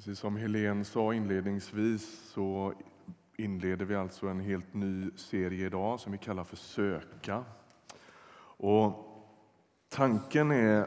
[0.00, 2.72] Precis som Helene sa inledningsvis så
[3.36, 7.44] inleder vi alltså en helt ny serie idag som vi kallar för Söka.
[8.56, 9.06] Och
[9.88, 10.86] tanken är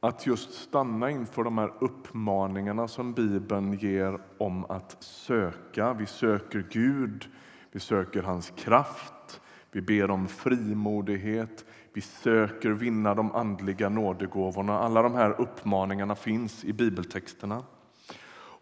[0.00, 5.92] att just stanna inför de här uppmaningarna som Bibeln ger om att söka.
[5.92, 7.26] Vi söker Gud,
[7.72, 9.40] vi söker hans kraft,
[9.72, 14.78] vi ber om frimodighet, vi söker vinna de andliga nådegåvorna.
[14.78, 17.62] Alla de här uppmaningarna finns i bibeltexterna.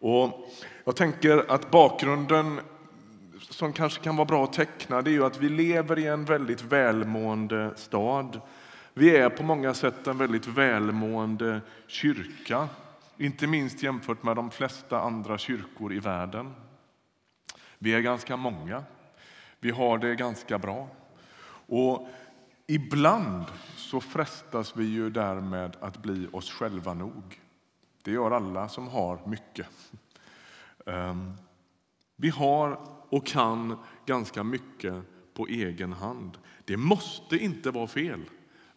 [0.03, 0.51] Och
[0.85, 2.61] jag tänker att bakgrunden
[3.41, 6.25] som kanske kan vara bra att teckna det är ju att vi lever i en
[6.25, 8.41] väldigt välmående stad.
[8.95, 12.69] Vi är på många sätt en väldigt välmående kyrka,
[13.17, 16.55] inte minst jämfört med de flesta andra kyrkor i världen.
[17.79, 18.85] Vi är ganska många.
[19.61, 20.89] Vi har det ganska bra.
[21.67, 22.09] Och
[22.67, 23.45] ibland
[23.77, 27.41] så frestas vi ju därmed att bli oss själva nog.
[28.03, 29.67] Det gör alla som har mycket.
[30.87, 31.33] Ehm,
[32.17, 34.95] vi har och kan ganska mycket
[35.35, 36.39] på egen hand.
[36.65, 38.21] Det måste inte vara fel,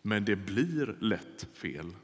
[0.01, 1.95] men det blir lätt fel.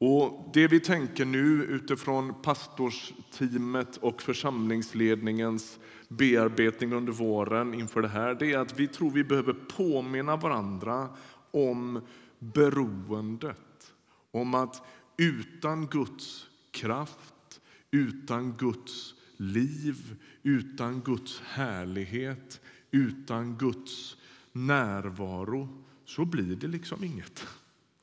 [0.00, 5.78] Och Det vi tänker nu utifrån pastorsteamet och församlingsledningens
[6.08, 11.08] bearbetning under våren inför det här, det är att vi tror vi behöver påminna varandra
[11.50, 12.00] om
[12.38, 13.94] beroendet.
[14.30, 14.82] Om att
[15.18, 22.60] utan Guds kraft, utan Guds liv, utan Guds härlighet,
[22.90, 24.16] utan Guds
[24.52, 27.46] närvaro så blir det liksom inget.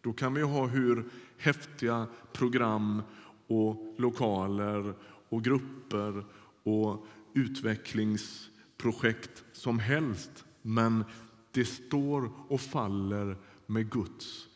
[0.01, 1.05] Då kan vi ha hur
[1.37, 3.01] häftiga program
[3.47, 4.93] och lokaler
[5.29, 6.25] och grupper
[6.63, 10.45] och utvecklingsprojekt som helst.
[10.61, 11.05] Men
[11.51, 14.47] det står och faller med Guds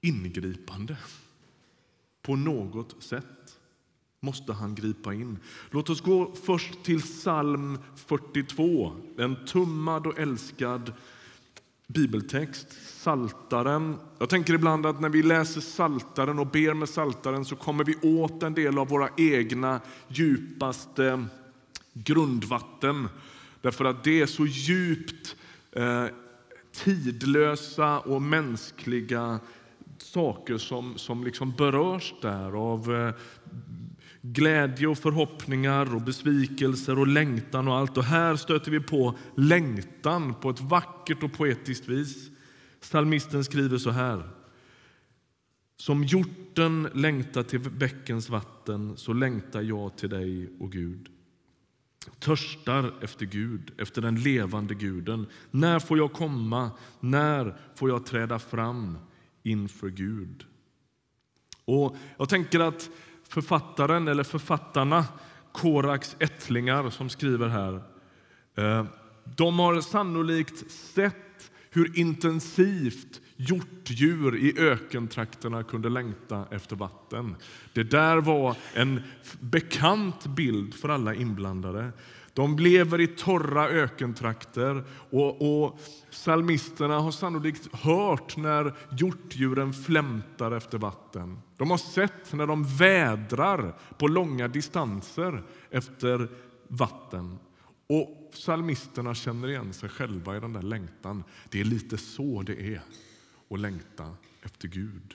[0.00, 0.96] ingripande.
[2.24, 3.24] På något sätt
[4.20, 5.38] måste han gripa in.
[5.70, 10.92] Låt oss gå först till psalm 42, en tummad och älskad
[11.86, 12.66] bibeltext,
[13.00, 13.96] Saltaren.
[14.18, 17.96] Jag tänker ibland att när vi läser Saltaren och ber med Saltaren så kommer vi
[18.02, 21.24] åt en del av våra egna djupaste
[21.92, 23.08] grundvatten.
[23.60, 25.36] Därför att det är så djupt
[25.72, 26.06] eh,
[26.72, 29.40] tidlösa och mänskliga
[29.98, 33.14] saker som, som liksom berörs där av eh,
[34.22, 37.96] glädje och förhoppningar och besvikelser och längtan och allt.
[37.96, 42.30] Och här stöter vi på längtan på ett vackert och poetiskt vis.
[42.80, 44.28] Psalmisten skriver så här.
[45.76, 51.08] Som hjorten längtar till bäckens vatten så längtar jag till dig, och Gud.
[52.18, 55.26] Törstar efter Gud, efter den levande guden.
[55.50, 56.70] När får jag komma?
[57.00, 58.98] När får jag träda fram
[59.44, 60.44] inför Gud?
[61.64, 62.90] Och Jag tänker att
[63.28, 65.04] författaren, eller författarna,
[65.52, 67.82] Koraks ättlingar som skriver här,
[68.54, 68.86] eh,
[69.36, 77.36] de har sannolikt sett hur intensivt hjortdjur i ökentrakterna kunde längta efter vatten.
[77.72, 79.02] Det där var en
[79.40, 81.92] bekant bild för alla inblandade.
[82.34, 85.80] De lever i torra ökentrakter och, och
[86.10, 91.38] psalmisterna har sannolikt hört när hjortdjuren flämtar efter vatten.
[91.56, 96.28] De har sett när de vädrar på långa distanser efter
[96.68, 97.38] vatten.
[97.86, 101.24] Och psalmisterna känner igen sig själva i den där längtan.
[101.50, 102.82] Det är lite så det är
[103.50, 105.14] att längta efter Gud.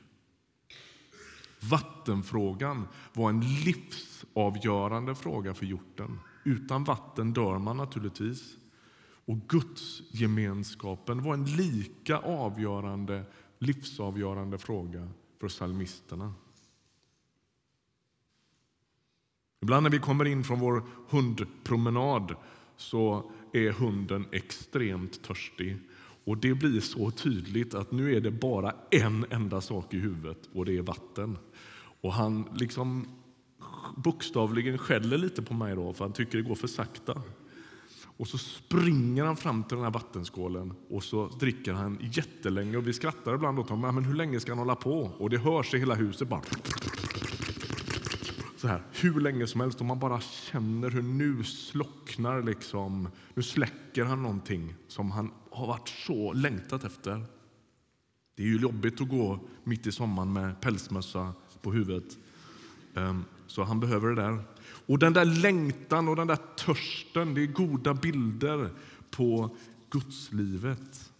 [1.59, 6.19] Vattenfrågan var en livsavgörande fråga för hjorten.
[6.44, 8.58] Utan vatten dör man naturligtvis.
[9.26, 13.24] Och Guds gemenskapen var en lika avgörande,
[13.60, 16.34] livsavgörande fråga för psalmisterna.
[19.62, 22.36] Ibland när vi kommer in från vår hundpromenad
[22.78, 25.78] så är hunden extremt törstig.
[26.24, 30.50] Och Det blir så tydligt att nu är det bara en enda sak i huvudet
[30.54, 31.38] och det är vatten.
[32.02, 33.08] Och Han liksom
[33.96, 37.22] bokstavligen skäller lite på mig då för han tycker det går för sakta.
[38.20, 42.78] Och så springer han fram till den här vattenskålen och så dricker han jättelänge.
[42.78, 43.96] Och vi skrattar ibland åt honom.
[43.96, 45.11] Men hur länge ska han hålla på?
[45.17, 46.41] Och det hörs i hela huset bara.
[48.58, 49.79] Så här, hur länge som helst.
[49.79, 53.09] Och man bara känner hur nu slocknar liksom.
[53.34, 57.25] Nu släcker han någonting som han har varit så längtat efter.
[58.35, 62.17] Det är ju jobbigt att gå mitt i sommaren med pälsmössa på huvudet.
[62.96, 64.40] Ehm, så han behöver det där.
[64.85, 68.69] Och den där längtan och den där törsten, det är goda bilder
[69.11, 69.55] på
[69.90, 71.11] gudslivet.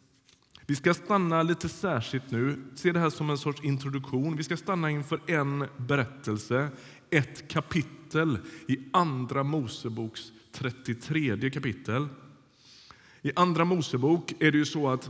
[0.66, 4.36] Vi ska stanna lite särskilt nu, se det här som en sorts introduktion.
[4.36, 6.70] Vi ska stanna inför en berättelse,
[7.10, 8.38] ett kapitel
[8.68, 10.22] i Andra Moseboks
[10.52, 12.08] 33 kapitel.
[13.22, 15.10] I Andra Mosebok är det ju så att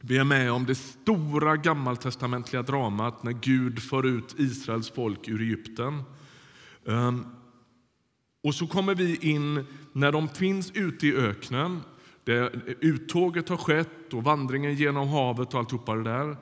[0.00, 5.40] vi är med om det stora gammaltestamentliga dramat när Gud för ut Israels folk ur
[5.40, 6.02] Egypten.
[6.86, 7.26] Ehm,
[8.44, 11.80] och så kommer vi in när de finns ute i öknen.
[12.24, 12.50] Det, eh,
[12.80, 16.36] uttåget har skett och vandringen genom havet och alltihopa det där.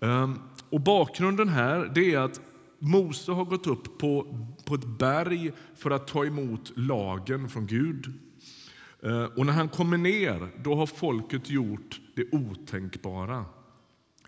[0.00, 0.38] Ehm,
[0.70, 2.40] och bakgrunden här det är att
[2.78, 8.12] Mose har gått upp på, på ett berg för att ta emot lagen från Gud.
[9.02, 13.44] Ehm, och när han kommer ner då har folket gjort det otänkbara.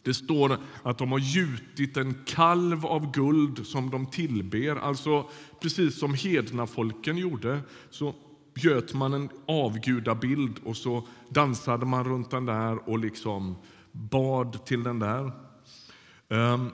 [0.07, 4.77] Det står att de har gjutit en kalv av guld som de tillber.
[4.77, 5.29] Alltså
[5.61, 7.61] precis som hednafolken gjorde
[7.91, 8.15] så
[8.57, 13.57] göt man en avgudabild och så dansade man runt den där och liksom
[13.93, 15.33] bad till den där.
[16.29, 16.71] Ehm,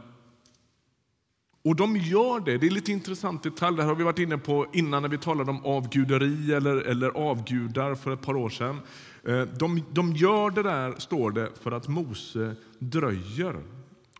[1.64, 2.58] och de gör det.
[2.58, 3.76] Det är lite intressant detalj.
[3.76, 7.08] Det här har vi varit inne på innan när vi talade om avguderi eller, eller
[7.08, 8.80] avgudar för ett par år sedan.
[9.24, 13.56] Eh, de, de gör det där, står det, för att Mose dröjer.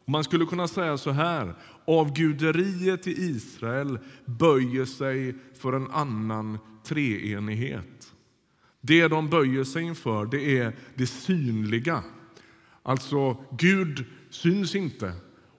[0.05, 1.55] Man skulle kunna säga så här.
[1.85, 8.13] Avguderiet i Israel böjer sig för en annan treenighet.
[8.81, 12.03] Det de böjer sig inför det är det synliga.
[12.83, 15.13] Alltså, Gud syns inte.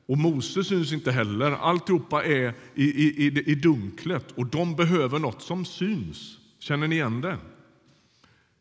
[0.06, 1.52] Och Mose syns inte heller.
[1.52, 6.38] Alltihopa är i, i, i, i dunklet och de behöver något som syns.
[6.60, 7.38] Känner ni igen det?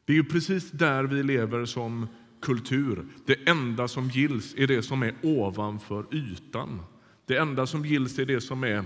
[0.05, 2.07] Det är ju precis där vi lever som
[2.43, 3.07] kultur.
[3.27, 6.83] Det enda som gills är det som är ovanför ytan.
[7.27, 8.85] Det enda som gills är det som är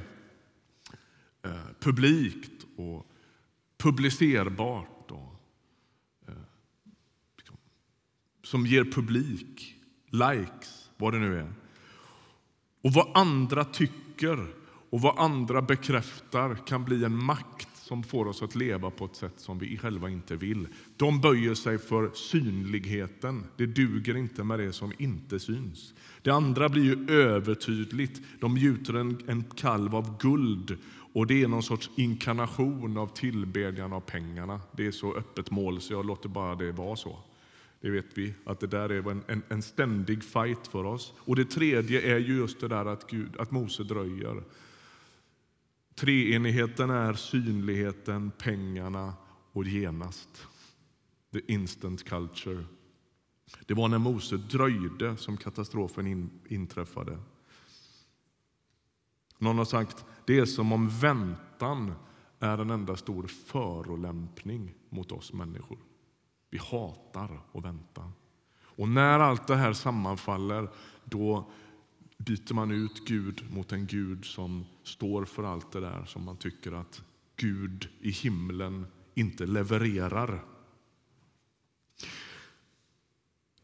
[1.43, 3.11] eh, publikt och
[3.79, 5.43] publicerbart och
[6.29, 6.35] eh,
[7.37, 7.57] liksom,
[8.43, 9.75] som ger publik,
[10.11, 11.53] likes, vad det nu är.
[12.83, 14.47] Och vad andra tycker
[14.91, 19.17] och vad andra bekräftar kan bli en makt som får oss att leva på ett
[19.17, 20.69] sätt som vi själva inte vill.
[20.97, 23.45] De böjer sig för synligheten.
[23.57, 25.95] Det duger inte med det som inte syns.
[26.23, 28.21] Det andra blir ju övertydligt.
[28.41, 30.79] De gjuter en, en kalv av guld
[31.13, 34.61] och det är någon sorts inkarnation av tillbedjan av pengarna.
[34.73, 37.19] Det är så öppet mål så jag låter bara det vara så.
[37.81, 41.15] Det vet vi, att det där är en, en, en ständig fight för oss.
[41.19, 44.43] Och det tredje är just det där att, Gud, att Mose dröjer.
[45.95, 49.15] Treenigheten är synligheten, pengarna
[49.53, 50.47] och genast.
[51.33, 52.65] The instant culture.
[53.67, 57.19] Det var när Mose dröjde som katastrofen in, inträffade.
[59.39, 61.93] Någon har sagt det är som om väntan
[62.39, 65.79] är en enda stor förolämpning mot oss människor.
[66.51, 68.13] Vi hatar att vänta.
[68.59, 70.69] Och när allt det här sammanfaller,
[71.05, 71.51] då
[72.19, 76.37] byter man ut Gud mot en Gud som står för allt det där som man
[76.37, 77.03] tycker att
[77.37, 80.45] Gud i himlen inte levererar.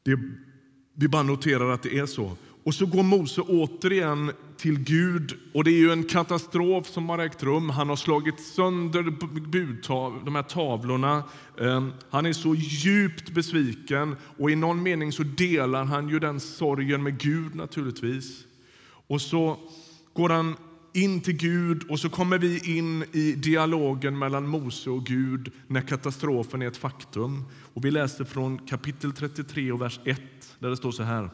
[0.02, 0.18] Det,
[0.94, 2.36] vi bara noterar att det är så.
[2.64, 7.18] Och så går Mose återigen till Gud och det är ju en katastrof som har
[7.18, 7.70] ägt rum.
[7.70, 9.02] Han har slagit sönder
[9.50, 11.22] budtav, de här tavlorna.
[11.60, 16.40] Ehm, han är så djupt besviken och i någon mening så delar han ju den
[16.40, 18.44] sorgen med Gud naturligtvis.
[19.06, 19.58] Och så
[20.12, 20.56] går han
[20.92, 25.80] in till Gud och så kommer vi in i dialogen mellan Mose och Gud när
[25.80, 27.44] katastrofen är ett faktum.
[27.74, 30.20] Och vi läser från kapitel 33 och vers 1
[30.58, 31.30] där det står så här.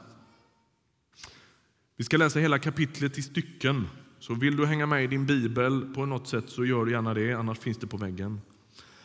[1.99, 3.87] Vi ska läsa hela kapitlet i stycken.
[4.19, 7.15] Så vill du hänga med i din bibel på något sätt så gör du gärna
[7.15, 8.41] det, annars finns det på väggen.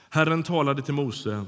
[0.09, 1.45] Herren talade till Mose.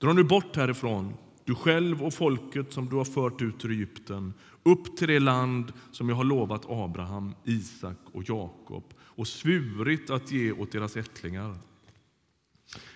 [0.00, 1.14] Dra nu bort härifrån,
[1.44, 5.72] du själv och folket som du har fört ut ur Egypten, upp till det land
[5.92, 11.58] som jag har lovat Abraham, Isak och Jakob och svurit att ge åt deras ättlingar.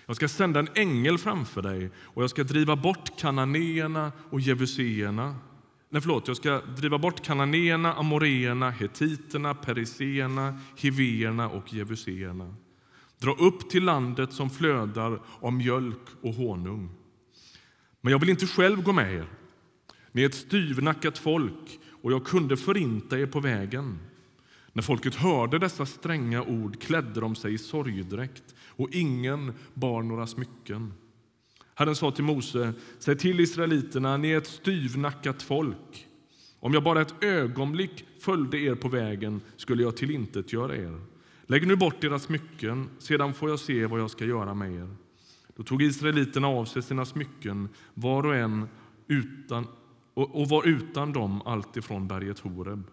[0.05, 5.35] Jag ska sända en ängel framför dig och jag ska driva bort kananéerna och jevuséerna
[5.93, 12.55] Nej, förlåt, jag ska driva bort kananéerna, amoreerna, hetiterna, periséerna, hivéerna och jevuséerna.
[13.19, 16.89] Dra upp till landet som flödar av mjölk och honung.
[18.01, 19.27] Men jag vill inte själv gå med er.
[20.11, 23.99] Ni är ett styvnackat folk och jag kunde förinta er på vägen.
[24.73, 30.27] När folket hörde dessa stränga ord klädde de sig i sorgdräkt och ingen bar några
[30.27, 30.93] smycken.
[31.75, 36.07] Herren sa till Mose, säg till israeliterna, ni är ett styvnackat folk.
[36.59, 41.01] Om jag bara ett ögonblick följde er på vägen skulle jag tillintetgöra er.
[41.45, 44.95] Lägg nu bort era smycken, sedan får jag se vad jag ska göra med er.
[45.55, 48.67] Då tog israeliterna av sig sina smycken, var och en
[49.07, 49.67] utan
[50.13, 52.83] och, och var utan dem alltifrån berget Horeb.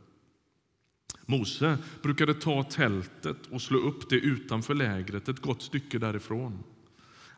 [1.27, 6.63] Mose brukade ta tältet och slå upp det utanför lägret ett gott stycke därifrån.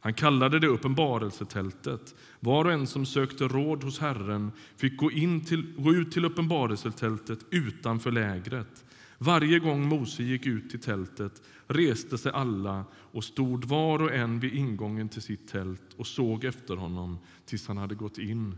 [0.00, 2.14] Han kallade det uppenbarelsetältet.
[2.40, 6.24] Var och en som sökte råd hos Herren fick gå, in till, gå ut till
[6.24, 8.84] uppenbarelsetältet utanför lägret.
[9.18, 14.40] Varje gång Mose gick ut till tältet reste sig alla och stod var och en
[14.40, 18.56] vid ingången till sitt tält och såg efter honom tills han hade gått in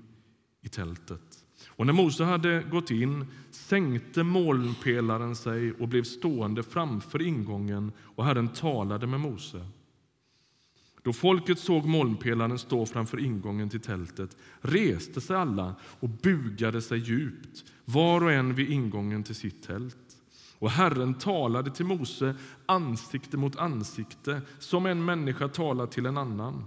[0.63, 1.45] i tältet.
[1.69, 8.25] Och när Mose hade gått in sänkte molnpelaren sig och blev stående framför ingången och
[8.25, 9.67] Herren talade med Mose.
[11.03, 16.99] Då folket såg molnpelaren stå framför ingången till tältet reste sig alla och bugade sig
[16.99, 19.97] djupt, var och en vid ingången till sitt tält.
[20.59, 26.65] Och Herren talade till Mose ansikte mot ansikte, som en människa talar till en annan.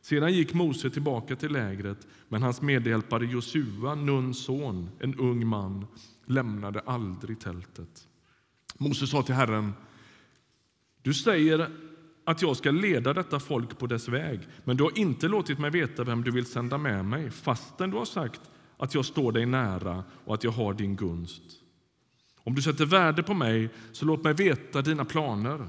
[0.00, 5.86] Sedan gick Mose tillbaka till lägret, men hans medhjälpare Josua, Nuns son, en ung man,
[6.26, 8.08] lämnade aldrig tältet.
[8.78, 9.72] Mose sa till Herren,
[11.02, 11.70] du säger
[12.26, 15.70] att jag ska leda detta folk på dess väg, men du har inte låtit mig
[15.70, 18.40] veta vem du vill sända med mig, fastän du har sagt
[18.76, 21.42] att jag står dig nära och att jag har din gunst.
[22.38, 25.68] Om du sätter värde på mig, så låt mig veta dina planer.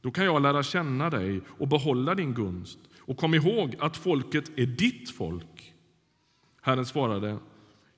[0.00, 2.78] Då kan jag lära känna dig och behålla din gunst.
[2.98, 5.74] Och kom ihåg att folket är ditt folk.
[6.62, 7.38] Herren svarade,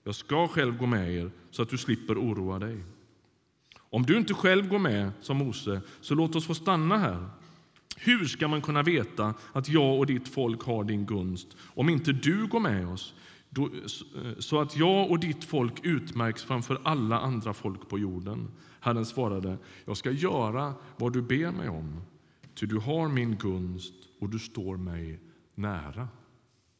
[0.05, 2.85] jag ska själv gå med er så att du slipper oroa dig.
[3.79, 7.29] Om du inte själv går med, sa Mose, så låt oss få stanna här.
[8.01, 12.13] Hur ska man kunna veta att jag och ditt folk har din gunst om inte
[12.13, 13.15] du går med oss
[13.57, 18.49] eh, så att jag och ditt folk utmärks framför alla andra folk på jorden?
[18.81, 22.01] Herren svarade, jag ska göra vad du ber mig om,
[22.55, 25.21] ty du har min gunst och du står mig
[25.55, 26.09] nära.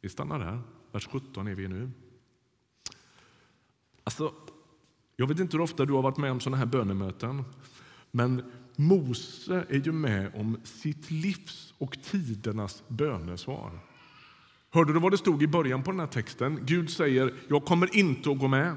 [0.01, 0.61] Vi stannar där.
[0.93, 1.91] Vers 17 är vi nu.
[4.05, 4.33] Alltså,
[5.17, 7.45] jag vet inte hur ofta du har varit med om såna här bönemöten,
[8.11, 13.71] men Mose är ju med om sitt livs och tidernas bönesvar.
[14.71, 16.59] Hörde du vad det stod i början på den här texten?
[16.63, 18.77] Gud säger, jag kommer inte att gå med.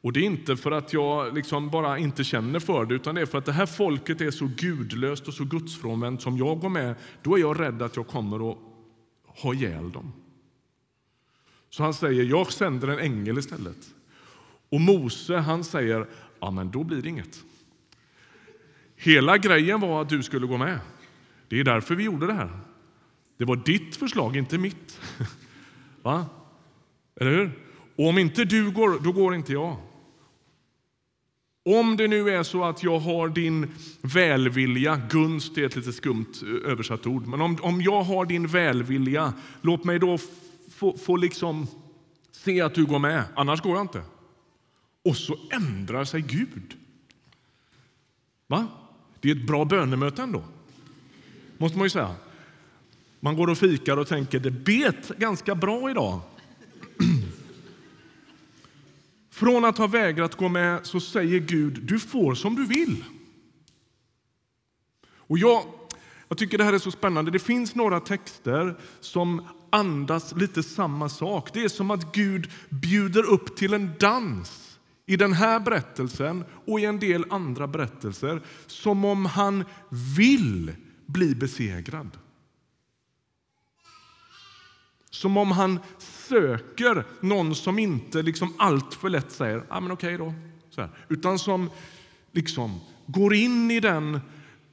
[0.00, 3.20] Och Det är inte för att jag liksom bara inte känner för det, utan det
[3.20, 6.68] är för att det här folket är så gudlöst och så gudsfrånvänt som jag går
[6.68, 6.94] med.
[7.22, 8.58] Då är jag rädd att jag kommer att
[9.24, 10.12] ha ihjäl dem.
[11.70, 13.94] Så han säger, jag sänder en ängel istället.
[14.68, 16.06] Och Mose han säger,
[16.40, 17.44] ja men då blir det inget.
[19.08, 20.78] Hela grejen var att du skulle gå med.
[21.48, 22.50] Det är därför vi gjorde det här.
[23.38, 25.00] Det var ditt förslag, inte mitt.
[26.02, 26.26] Va?
[27.20, 27.50] Eller hur?
[27.96, 29.76] Och om inte du går, då går inte jag.
[31.64, 36.32] Om det nu är så att jag har din välvilja, gunst är ett lite skumt
[36.42, 40.18] eh, översatt ord, men om, om jag har din välvilja, låt mig då
[40.74, 41.66] få, få liksom
[42.32, 44.02] se att du går med, annars går jag inte.
[45.04, 46.76] Och så ändrar sig Gud.
[48.46, 48.68] Va?
[49.20, 50.44] Det är ett bra bönemöte ändå,
[51.58, 52.14] måste man ju säga.
[53.20, 56.20] Man går och fikar och tänker det bet ganska bra idag.
[59.30, 63.04] Från att ha vägrat gå med så säger Gud, du får som du vill.
[65.28, 65.62] Och jag,
[66.28, 67.30] jag tycker det här är så spännande.
[67.30, 71.50] Det finns några texter som andas lite samma sak.
[71.52, 74.67] Det är som att Gud bjuder upp till en dans
[75.08, 79.64] i den här berättelsen och i en del andra berättelser som om han
[80.16, 80.72] vill
[81.06, 82.18] bli besegrad.
[85.10, 90.18] Som om han söker någon som inte liksom allt för lätt säger ah, men okej
[90.18, 90.34] då.
[90.70, 90.90] Så här.
[91.08, 91.70] Utan som
[92.32, 94.20] liksom går in i den,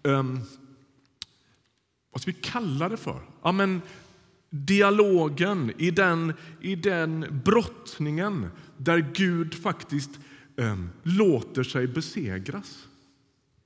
[0.03, 0.41] um,
[2.11, 3.21] vad ska vi kalla det för?
[3.41, 3.81] Ja, men
[4.49, 10.09] dialogen, i den, i den brottningen där Gud faktiskt
[10.55, 12.87] um, låter sig besegras.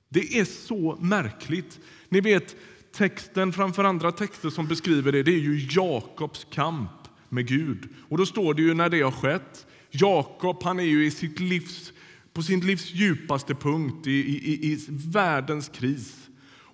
[0.09, 1.79] Det är så märkligt.
[2.09, 2.55] Ni vet,
[2.91, 6.91] texten framför andra texter som beskriver det, det är ju Jakobs kamp
[7.29, 7.89] med Gud.
[8.09, 9.67] Och då står det ju när det har skett.
[9.91, 11.93] Jakob han är ju i sitt livs,
[12.33, 16.29] på sin livs djupaste punkt, i, i, i världens kris.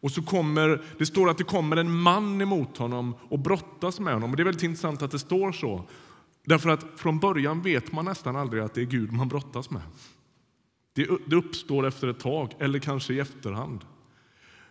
[0.05, 4.13] Och så kommer, Det står att det kommer en man emot honom och brottas med
[4.13, 4.31] honom.
[4.31, 5.89] Och det är väldigt intressant att det står så.
[6.45, 9.81] Därför att från början vet man nästan aldrig att det är Gud man brottas med.
[10.93, 13.85] Det, uppstår efter ett tag, eller kanske i efterhand.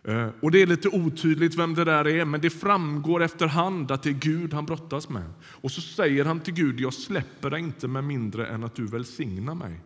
[0.03, 4.03] Eh, och Det är lite otydligt vem det där är, men det framgår efterhand att
[4.03, 5.33] det är Gud han brottas med.
[5.43, 8.85] Och så säger han till Gud, jag släpper dig inte med mindre än att du
[8.85, 9.81] välsignar mig.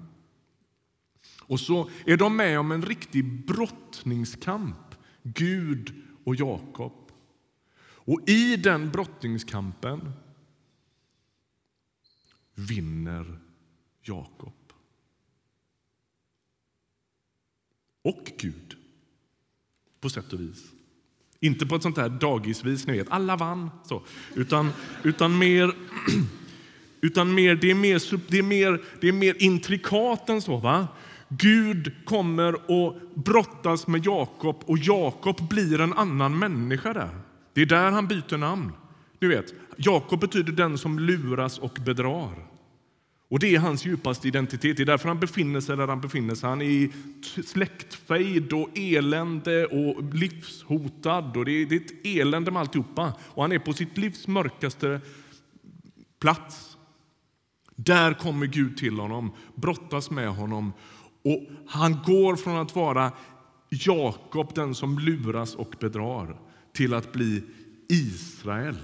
[1.41, 5.93] Och så är de med om en riktig brottningskamp, Gud
[6.23, 7.11] och Jakob.
[7.81, 10.11] Och i den brottningskampen
[12.59, 13.39] vinner
[14.01, 14.53] Jakob.
[18.01, 18.75] Och Gud,
[20.01, 20.63] på sätt och vis.
[21.39, 23.69] Inte på ett sånt här dagisvis, ni vet, alla vann.
[23.85, 24.03] Så.
[24.35, 24.71] Utan,
[25.03, 25.75] utan mer...
[27.01, 30.57] Utan mer, det, är mer, det, är mer, det är mer intrikat än så.
[30.57, 30.87] Va?
[31.29, 37.09] Gud kommer och brottas med Jakob och Jakob blir en annan människa där.
[37.53, 38.71] Det är där han byter namn.
[39.19, 42.45] Du vet, Jakob betyder den som luras och bedrar.
[43.29, 44.77] Och Det är hans djupaste identitet.
[44.77, 46.49] Det är därför han befinner sig där han befinner sig.
[46.49, 46.91] Han är i
[47.45, 51.37] släktfejd och elände och livshotad.
[51.37, 53.13] Och det är, det är ett elände med alltihopa.
[53.21, 55.01] Och han är på sitt livs mörkaste
[56.19, 56.77] plats.
[57.75, 60.73] Där kommer Gud till honom, brottas med honom
[61.23, 63.11] och han går från att vara
[63.69, 66.39] Jakob, den som luras och bedrar,
[66.73, 67.43] till att bli
[67.89, 68.77] Israel.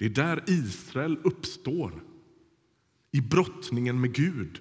[0.00, 2.02] Det är där Israel uppstår,
[3.12, 4.60] i brottningen med Gud.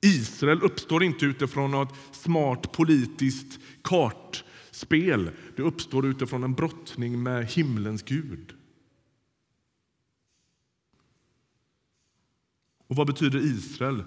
[0.00, 5.30] Israel uppstår inte utifrån något smart politiskt kartspel.
[5.56, 8.54] Det uppstår utifrån en brottning med himlens Gud.
[12.86, 14.04] Och vad betyder Israel?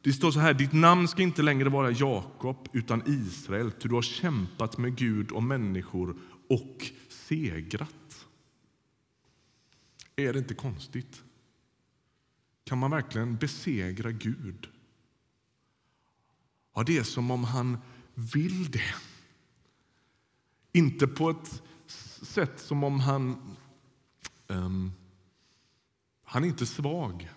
[0.00, 3.94] Det står så här, ditt namn ska inte längre vara Jakob utan Israel, ty du
[3.94, 6.16] har kämpat med Gud och människor
[6.48, 8.01] och segrat.
[10.22, 11.22] Är det inte konstigt?
[12.64, 14.68] Kan man verkligen besegra Gud?
[16.74, 17.78] Ja, det är som om han
[18.14, 18.94] vill det.
[20.72, 21.62] Inte på ett
[22.22, 23.56] sätt som om han...
[24.46, 24.92] Um,
[26.24, 27.30] han är inte svag.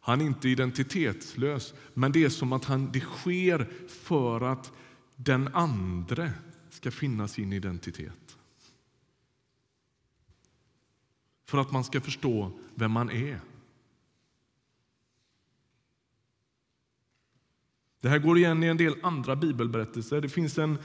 [0.00, 4.72] Han är inte identitetslös, men det är som att han, det sker för att
[5.16, 6.32] den andre
[6.70, 8.23] ska finna sin identitet.
[11.46, 13.40] För att man ska förstå vem man är.
[18.00, 20.20] Det här går igen i en del andra bibelberättelser.
[20.20, 20.78] Det finns en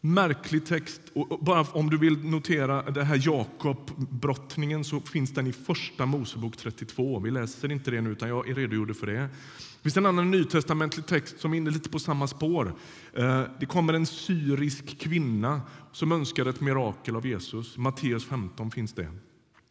[0.00, 1.00] märklig text.
[1.14, 6.56] Och bara om du vill notera det här Jakob-brottningen så finns den i Första Mosebok
[6.56, 7.20] 32.
[7.20, 9.12] Vi läser inte det nu, utan jag redogjorde för det.
[9.12, 12.74] Det finns en annan nytestamentlig text som är inne lite på samma spår.
[13.12, 15.60] Eh, det kommer en syrisk kvinna
[15.92, 17.76] som önskar ett mirakel av Jesus.
[17.76, 19.08] Matteus 15 finns det.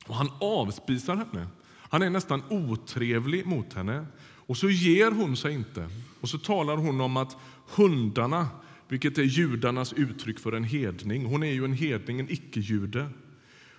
[0.07, 1.47] Och han avspisar henne.
[1.89, 4.05] Han är nästan otrevlig mot henne.
[4.47, 5.89] Och så ger hon sig inte.
[6.21, 7.37] Och så talar hon om att
[7.75, 8.47] hundarna
[8.87, 11.25] vilket är judarnas uttryck för en hedning.
[11.25, 13.09] Hon är ju en hedning, en icke-jude.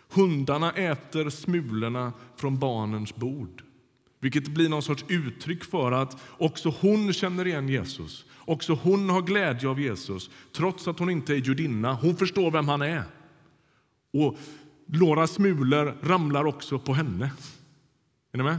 [0.09, 3.63] Hundarna äter smulorna från barnens bord.
[4.21, 8.25] Vilket blir någon sorts uttryck för att också hon känner igen Jesus.
[8.39, 11.95] Också hon har glädje av Jesus, trots att hon inte är judinna.
[11.95, 13.03] Hon förstår vem han är.
[14.13, 14.39] Och
[14.87, 17.33] några smulor ramlar också på henne.
[18.33, 18.59] Är ni med?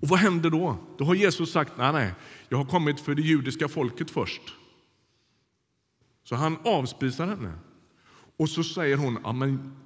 [0.00, 0.76] Och vad händer då?
[0.98, 2.14] Då har Jesus sagt, nej, nej,
[2.48, 4.42] jag har kommit för det judiska folket först.
[6.24, 7.52] Så han avspisar henne.
[8.36, 9.76] Och så säger hon, ja, men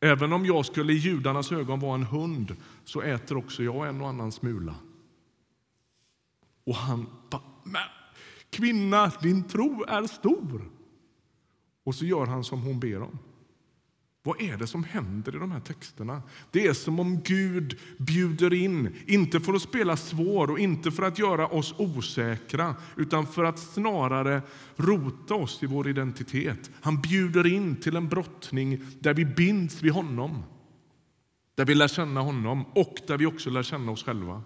[0.00, 4.00] även om jag skulle i judarnas ögon vara en hund så äter också jag en
[4.00, 4.74] och annan smula.
[6.64, 7.82] Och han bara, men
[8.50, 10.70] kvinna, din tro är stor.
[11.84, 13.18] Och så gör han som hon ber om.
[14.24, 16.22] Vad är det som händer i de här texterna?
[16.50, 21.02] Det är som om Gud bjuder in, inte för att spela svår och inte för
[21.02, 24.42] att göra oss osäkra utan för att snarare
[24.76, 26.70] rota oss i vår identitet.
[26.80, 30.42] Han bjuder in till en brottning där vi binds vid honom,
[31.54, 34.42] där vi lär känna honom och där vi också lär känna oss själva.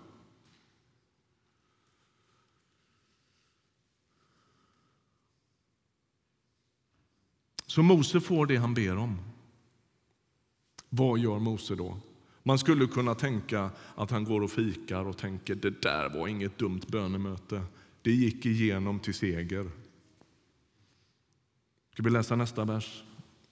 [7.66, 9.18] Så Mose får det han ber om.
[10.96, 11.98] Vad gör Mose då?
[12.42, 16.58] Man skulle kunna tänka att han går och fikar och tänker det där var inget
[16.58, 17.64] dumt bönemöte.
[18.02, 19.70] Det gick igenom till seger.
[21.92, 23.04] Ska vi läsa nästa vers?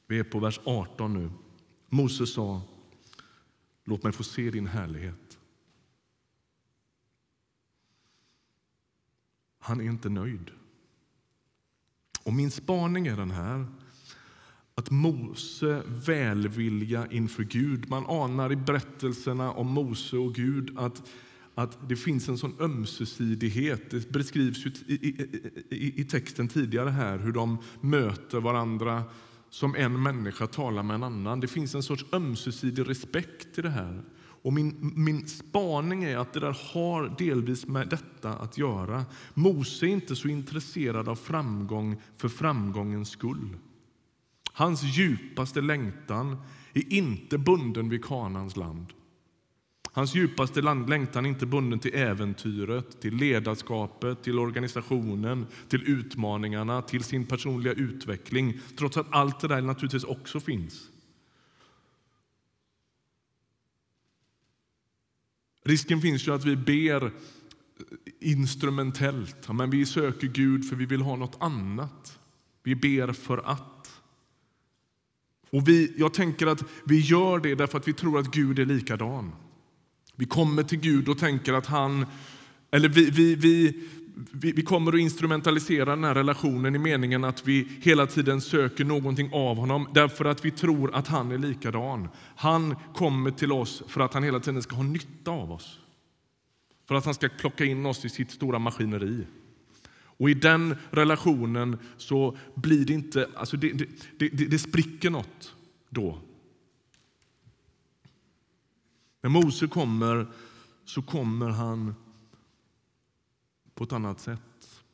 [0.06, 1.30] Vi är på vers 18 nu.
[1.88, 2.62] Mose sa,
[3.84, 5.38] låt mig få se din härlighet.
[9.58, 10.50] Han är inte nöjd.
[12.22, 13.66] Och min spaning är den här
[14.74, 17.88] att Mose välvilja inför Gud.
[17.88, 21.02] Man anar i berättelserna om Mose och Gud att,
[21.54, 23.90] att det finns en sån ömsesidighet.
[23.90, 25.28] Det beskrivs i, i,
[25.70, 29.02] i, i texten tidigare här hur de möter varandra
[29.50, 31.40] som en människa talar med en annan.
[31.40, 34.02] Det finns en sorts ömsesidig respekt i det här.
[34.42, 39.04] Och min, min spaning är att det där har delvis med detta att göra.
[39.34, 43.56] Mose är inte så intresserad av framgång för framgångens skull.
[44.56, 46.36] Hans djupaste längtan
[46.72, 48.92] är inte bunden vid Kanans land.
[49.92, 57.04] Hans djupaste längtan är inte bunden till äventyret, till ledarskapet, till organisationen, till utmaningarna, till
[57.04, 60.90] sin personliga utveckling, trots att allt det där naturligtvis också finns.
[65.64, 67.12] Risken finns ju att vi ber
[68.20, 69.48] instrumentellt.
[69.48, 72.18] Men vi söker Gud för vi vill ha något annat.
[72.62, 74.00] Vi ber för att.
[75.54, 78.64] Och vi, jag tänker att vi gör det därför att vi tror att Gud är
[78.64, 79.32] likadan.
[80.16, 82.06] Vi kommer till Gud och tänker att han...
[82.70, 83.82] Eller vi, vi, vi,
[84.32, 88.84] vi, vi kommer att instrumentalisera den här relationen i meningen att vi hela tiden söker
[88.84, 92.08] någonting av honom därför att vi tror att han är likadan.
[92.36, 95.78] Han kommer till oss för att han hela tiden ska ha nytta av oss.
[96.88, 99.26] För att han ska plocka in oss i sitt stora maskineri.
[100.16, 103.30] Och i den relationen så blir det inte...
[103.36, 105.54] Alltså det, det, det, det spricker något
[105.88, 106.20] då.
[109.20, 110.26] När Mose kommer
[110.84, 111.94] så kommer han
[113.74, 114.84] på ett annat sätt.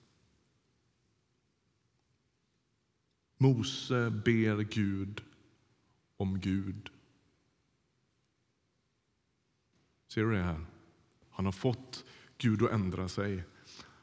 [3.38, 5.22] Mose ber Gud
[6.16, 6.90] om Gud.
[10.08, 10.66] Ser du det här?
[11.30, 12.04] Han har fått
[12.38, 13.44] Gud att ändra sig.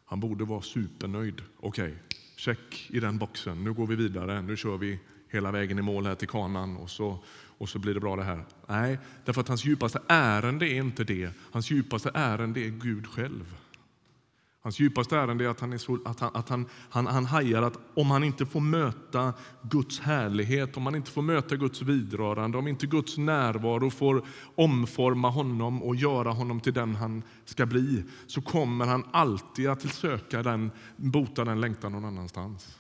[0.10, 1.42] Han borde vara supernöjd.
[1.60, 1.96] Okej, okay,
[2.36, 3.64] check i den boxen.
[3.64, 4.42] Nu går vi vidare.
[4.42, 7.20] Nu kör vi hela vägen i mål här till kanan och så,
[7.58, 8.46] och så blir det bra det här.
[8.68, 11.30] Nej, därför att hans djupaste ärende är inte det.
[11.52, 13.56] Hans djupaste ärende är Gud själv.
[14.68, 17.62] Hans djupaste ärende är att han, är så, att han, att han, han, han hajar
[17.62, 22.58] att om han inte får möta Guds härlighet, om han inte får möta Guds vidrörande,
[22.58, 24.26] om inte Guds närvaro får
[24.56, 29.82] omforma honom och göra honom till den han ska bli, så kommer han alltid att
[29.82, 32.78] söka den, bota den längtan någon annanstans.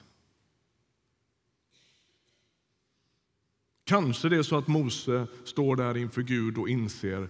[3.83, 7.29] Kanske det är så att Mose står där inför Gud och inser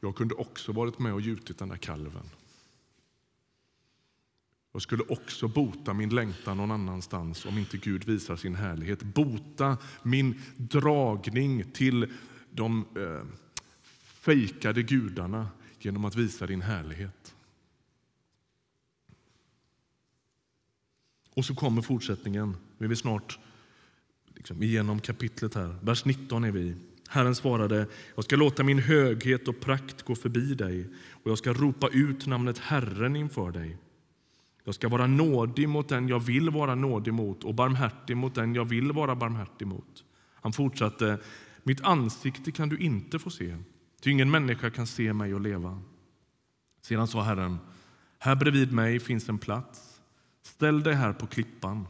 [0.00, 2.30] jag kunde också varit med och gjutit den där kalven.
[4.72, 9.02] Jag skulle också bota min längtan någon annanstans om inte Gud visar sin härlighet.
[9.02, 12.12] Bota min dragning till
[12.50, 13.26] de eh,
[14.20, 17.34] fejkade gudarna genom att visa din härlighet.
[21.34, 22.56] Och så kommer fortsättningen.
[22.78, 23.38] Vi är snart
[24.34, 25.76] liksom, igenom kapitlet här.
[25.82, 26.74] Vers 19 är vi.
[27.08, 31.52] Herren svarade, jag ska låta min höghet och prakt gå förbi dig och jag ska
[31.52, 33.78] ropa ut namnet Herren inför dig.
[34.64, 38.54] Jag ska vara nådig mot den jag vill vara nådig mot och barmhärtig mot den
[38.54, 40.04] jag vill vara barmhärtig mot.
[40.34, 41.18] Han fortsatte,
[41.62, 43.56] mitt ansikte kan du inte få se,
[44.00, 45.82] ty ingen människa kan se mig och leva.
[46.82, 47.58] Sedan sa Herren,
[48.18, 50.00] här bredvid mig finns en plats.
[50.42, 51.86] Ställ dig här på klippan.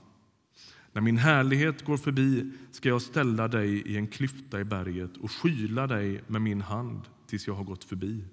[0.93, 5.33] När min härlighet går förbi ska jag ställa dig i en klyfta i berget och
[5.33, 8.25] skyla dig med min hand tills jag har gått förbi.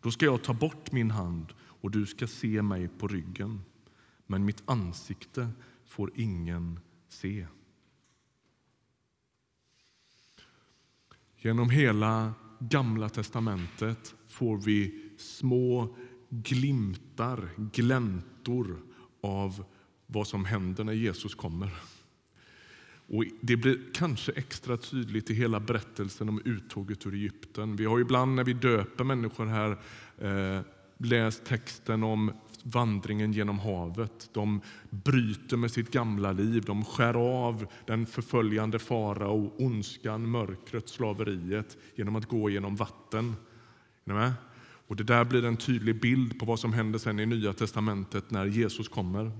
[0.00, 3.60] Då ska jag ta bort min hand och du ska se mig på ryggen,
[4.26, 5.48] men mitt ansikte
[5.86, 7.46] får ingen se.
[11.36, 15.96] Genom hela Gamla testamentet får vi små
[16.28, 18.82] glimtar, gläntor
[19.20, 19.64] av
[20.06, 21.70] vad som händer när Jesus kommer.
[23.06, 27.76] Och det blir kanske extra tydligt i hela berättelsen om uttåget ur Egypten.
[27.76, 29.70] Vi har ibland när vi döper människor här
[30.18, 30.62] eh,
[31.02, 32.32] Läs texten om
[32.62, 34.30] vandringen genom havet.
[34.32, 34.60] De
[34.90, 42.16] bryter med sitt gamla liv, de skär av den förföljande farao, ondskan, mörkret, slaveriet genom
[42.16, 43.36] att gå genom vatten.
[44.88, 48.30] Och Det där blir en tydlig bild på vad som händer sen i Nya testamentet
[48.30, 49.30] när Jesus kommer.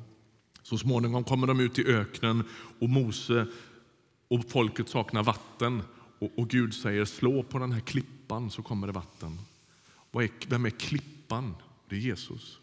[0.62, 2.44] Så småningom kommer de ut i öknen
[2.78, 3.46] och Mose
[4.28, 5.82] och folket saknar vatten.
[6.18, 9.38] Och, och Gud säger slå på den här klippan så kommer det vatten.
[10.48, 11.19] Vem är klippan?
[11.30, 11.54] Klippan,
[11.88, 12.60] det är Jesus.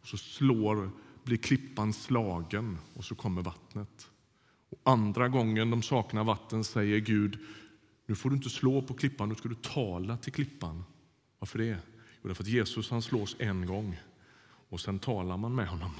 [0.00, 0.90] Och så slår,
[1.24, 4.10] blir klippan slagen och så kommer vattnet.
[4.70, 7.38] Och andra gången de saknar vatten säger Gud,
[8.06, 10.84] nu får du inte slå på klippan, nu ska du tala till klippan.
[11.38, 11.78] Varför det?
[12.22, 13.96] Jo, därför att Jesus han slås en gång
[14.70, 15.92] och sen talar man med honom.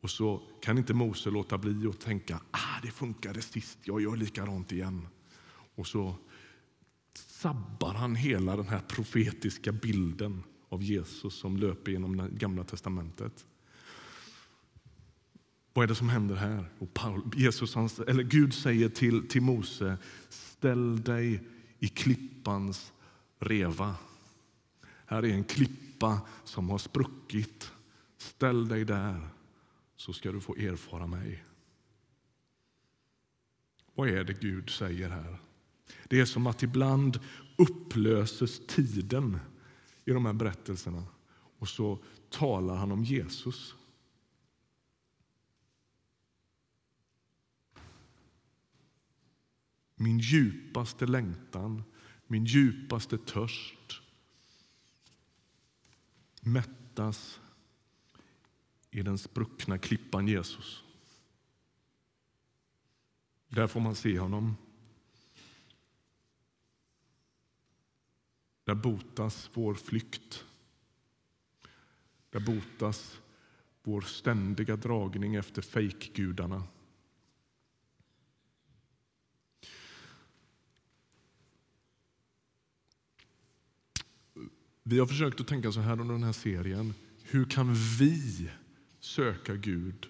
[0.00, 4.16] Och så kan inte Mose låta bli att tänka, ah, det funkade sist, jag gör
[4.16, 5.08] likadant igen.
[5.74, 6.14] Och så
[7.14, 13.46] sabbar han hela den här profetiska bilden av Jesus som löper genom det Gamla testamentet.
[15.72, 16.64] Vad är det som händer här?
[16.78, 19.98] Och Paul, Jesus, eller Gud säger till, till Mose,
[20.28, 21.42] ställ dig
[21.78, 22.92] i klippans
[23.38, 23.96] reva.
[25.06, 27.72] Här är en klippa som har spruckit.
[28.18, 29.28] Ställ dig där
[29.96, 31.44] så ska du få erfara mig.
[33.94, 35.38] Vad är det Gud säger här?
[36.08, 37.20] Det är som att ibland
[37.56, 39.38] upplöses tiden
[40.04, 41.04] i de här berättelserna
[41.58, 41.98] och så
[42.30, 43.74] talar han om Jesus.
[49.94, 51.82] Min djupaste längtan,
[52.26, 54.02] min djupaste törst
[56.40, 57.40] mättas
[58.90, 60.84] i den spruckna klippan Jesus.
[63.48, 64.56] Där får man se honom.
[68.64, 70.44] Där botas vår flykt.
[72.30, 73.20] Där botas
[73.82, 76.62] vår ständiga dragning efter fejkgudarna.
[84.82, 86.94] Vi har försökt att tänka så här under den här serien.
[87.22, 88.50] Hur kan vi
[89.00, 90.06] söka Gud?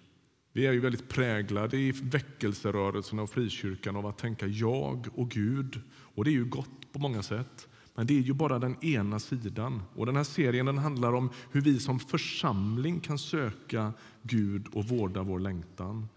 [0.52, 5.80] Vi är ju väldigt präglade i väckelserörelsen och frikyrkan av att tänka jag och Gud.
[5.92, 7.68] Och det är ju gott på många sätt.
[7.94, 9.82] Men det är ju bara den ena sidan.
[9.94, 14.84] Och Den här serien den handlar om hur vi som församling kan söka Gud och
[14.84, 16.08] vårda vår längtan.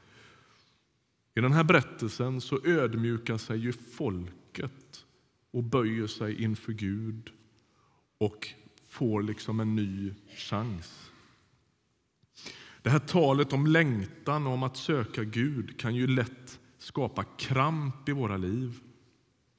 [1.36, 5.06] I den här berättelsen så ödmjukar sig ju folket
[5.52, 7.30] och böjer sig inför Gud
[8.18, 8.48] och
[8.90, 11.12] får liksom en ny chans.
[12.82, 18.10] Det här talet om längtan och om att söka Gud kan ju lätt skapa kramp
[18.10, 18.80] i våra liv.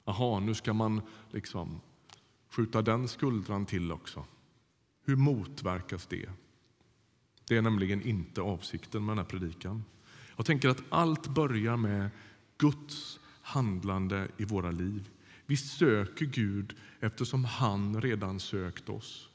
[0.05, 1.01] Aha, nu ska man
[1.31, 1.81] liksom
[2.57, 4.25] skjuta den skuldran till också.
[5.05, 6.29] Hur motverkas det?
[7.47, 9.83] Det är nämligen inte avsikten med den här predikan.
[10.35, 12.09] Jag tänker att allt börjar med
[12.57, 15.09] Guds handlande i våra liv.
[15.45, 19.29] Vi söker Gud eftersom han redan sökt oss.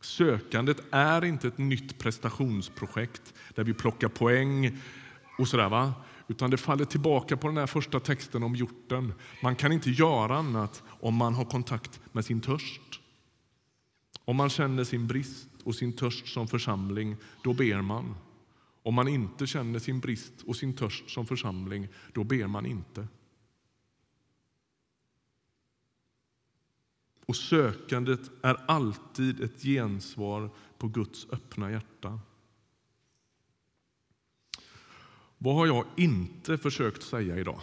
[0.00, 4.78] Sökandet är inte ett nytt prestationsprojekt där vi plockar poäng
[5.38, 5.68] och sådär.
[5.68, 5.94] Va?
[6.30, 9.12] Utan det faller tillbaka på den här första texten om hjorten.
[9.42, 13.00] Man kan inte göra annat om man har kontakt med sin törst.
[14.24, 18.14] Om man känner sin brist och sin törst som församling, då ber man.
[18.82, 23.08] Om man inte känner sin brist och sin törst som församling, då ber man inte.
[27.26, 32.20] Och sökandet är alltid ett gensvar på Guds öppna hjärta.
[35.42, 37.60] Vad har jag inte försökt säga idag?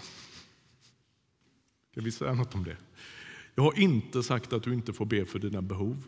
[1.91, 2.77] Ska vi säga något om det?
[3.55, 6.03] Jag har inte sagt att du inte får be för dina behov.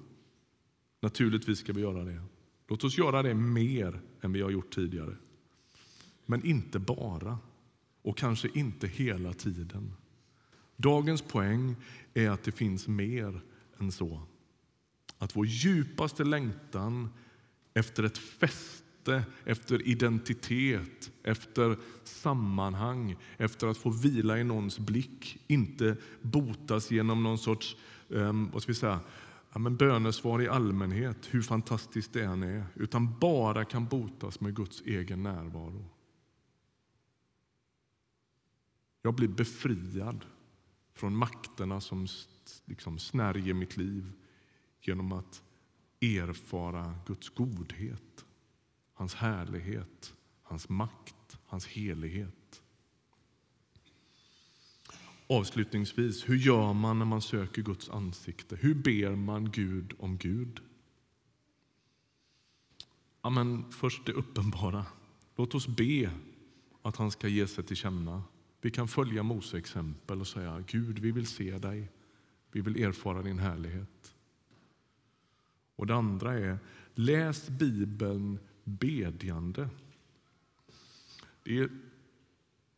[1.02, 2.22] Naturligtvis ska vi göra det.
[2.68, 5.16] Låt oss göra det mer än vi har gjort tidigare.
[6.26, 7.40] Men inte bara,
[8.02, 9.94] och kanske inte hela tiden.
[10.76, 11.76] Dagens poäng
[12.14, 13.42] är att det finns mer
[13.80, 14.22] än så.
[15.18, 17.10] Att vår djupaste längtan
[17.74, 18.89] efter ett fäste,
[19.46, 27.38] efter identitet, efter sammanhang, efter att få vila i någons blick inte botas genom någon
[27.38, 27.76] sorts
[28.08, 29.00] um, vad ska vi säga,
[29.54, 34.56] ja, men bönesvar i allmänhet, hur fantastiskt det än är, utan bara kan botas med
[34.56, 35.86] Guds egen närvaro.
[39.02, 40.26] Jag blir befriad
[40.94, 42.08] från makterna som
[42.66, 44.12] liksom snärjer mitt liv
[44.82, 45.44] genom att
[46.02, 48.26] erfara Guds godhet,
[49.00, 52.62] hans härlighet, hans makt, hans helighet.
[55.28, 58.56] Avslutningsvis, hur gör man när man söker Guds ansikte?
[58.56, 60.60] Hur ber man Gud om Gud?
[63.22, 64.86] Ja, men först det uppenbara.
[65.36, 66.12] Låt oss be
[66.82, 68.24] att han ska ge sig till känna.
[68.62, 71.92] Vi kan följa Mose exempel och säga Gud, vi vill se dig.
[72.52, 74.16] Vi vill erfara din härlighet.
[75.76, 76.60] Och Det andra är
[76.96, 79.70] läs Bibeln bedjande.
[81.44, 81.70] Det är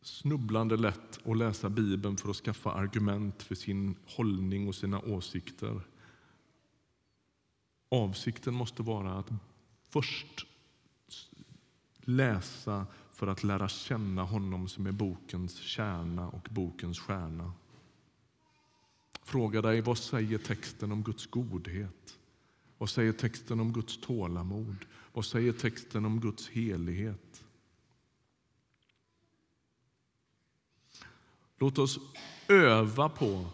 [0.02, 5.80] snubblande lätt att läsa Bibeln för att skaffa argument för sin hållning och sina åsikter.
[7.88, 9.30] Avsikten måste vara att
[9.88, 10.46] först
[12.00, 17.52] läsa för att lära känna honom som är bokens kärna och bokens stjärna.
[19.22, 22.18] Fråga dig vad säger texten om Guds godhet?
[22.82, 24.76] Vad säger texten om Guds tålamod?
[25.12, 27.44] Vad säger texten om Guds helighet?
[31.58, 31.98] Låt oss
[32.48, 33.46] öva på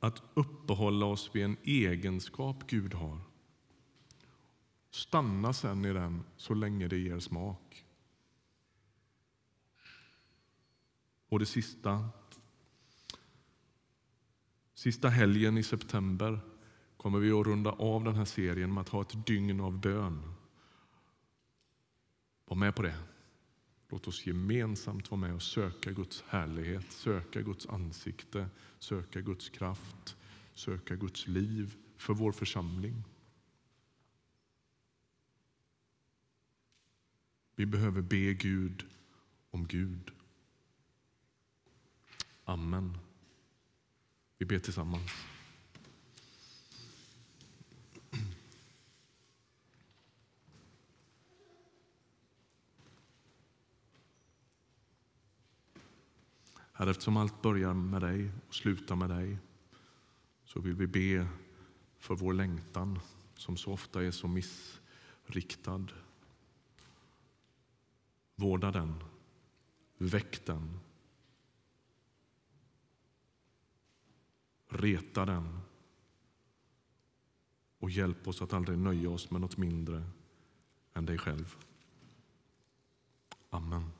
[0.00, 3.18] att uppehålla oss vid en egenskap Gud har.
[4.90, 7.84] Stanna sen i den så länge det ger smak.
[11.28, 12.08] Och det sista
[14.74, 16.53] Sista helgen i september
[17.04, 20.34] kommer vi att runda av den här serien med att ha ett dygn av bön.
[22.44, 22.98] Var med på det.
[23.88, 30.16] Låt oss gemensamt vara med och söka Guds härlighet, söka Guds ansikte, söka Guds kraft,
[30.54, 33.04] söka Guds liv för vår församling.
[37.56, 38.86] Vi behöver be Gud
[39.50, 40.10] om Gud.
[42.44, 42.98] Amen.
[44.38, 45.33] Vi ber tillsammans.
[56.84, 59.38] Herre, eftersom allt börjar med dig och slutar med dig
[60.44, 61.28] så vill vi be
[61.98, 62.98] för vår längtan
[63.34, 65.86] som så ofta är så missriktad.
[68.34, 69.04] Vårda den,
[69.98, 70.80] väck den.
[74.68, 75.60] Reta den
[77.78, 80.04] och hjälp oss att aldrig nöja oss med något mindre
[80.94, 81.56] än dig själv.
[83.50, 83.90] Amen.